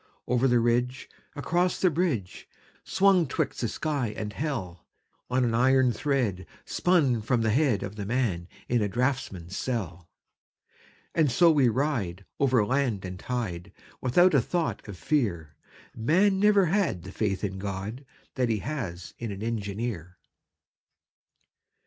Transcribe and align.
Over 0.27 0.47
the 0.47 0.59
ridge, 0.59 1.11
Across 1.35 1.79
the 1.79 1.91
bridge, 1.91 2.49
Swung 2.83 3.27
twixt 3.27 3.61
the 3.61 3.67
sky 3.67 4.15
and 4.17 4.33
hell, 4.33 4.87
On 5.29 5.43
an 5.45 5.53
iron 5.53 5.91
thread 5.93 6.47
Spun 6.65 7.21
from 7.21 7.41
the 7.43 7.51
head 7.51 7.83
Of 7.83 7.97
the 7.97 8.05
man 8.07 8.47
in 8.67 8.81
a 8.81 8.87
draughtsman's 8.87 9.55
cell. 9.55 10.09
And 11.13 11.29
so 11.31 11.51
we 11.51 11.69
ride 11.69 12.25
Over 12.39 12.65
land 12.65 13.05
and 13.05 13.19
tide, 13.19 13.71
Without 14.01 14.33
a 14.33 14.41
thought 14.41 14.87
of 14.87 14.97
fear 14.97 15.55
_Man 15.95 16.39
never 16.39 16.65
had 16.65 17.03
The 17.03 17.11
faith 17.11 17.43
in 17.43 17.59
God 17.59 18.03
That 18.33 18.49
he 18.49 18.57
has 18.57 19.13
in 19.19 19.31
an 19.31 19.43
engineer! 19.43 20.17